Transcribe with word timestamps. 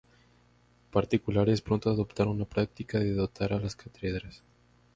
Particulares 0.89 1.61
pronto 1.61 1.91
adoptaron 1.91 2.39
la 2.39 2.45
práctica 2.45 2.97
de 2.97 3.13
dotar 3.13 3.53
a 3.53 3.59
las 3.59 3.75
cátedras. 3.75 4.43